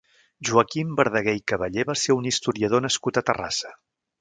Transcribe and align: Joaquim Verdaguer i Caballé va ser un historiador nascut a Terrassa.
Joaquim 0.49 0.95
Verdaguer 0.99 1.35
i 1.39 1.43
Caballé 1.53 1.85
va 1.91 1.97
ser 2.05 2.17
un 2.23 2.27
historiador 2.33 2.87
nascut 2.89 3.21
a 3.21 3.25
Terrassa. 3.29 3.79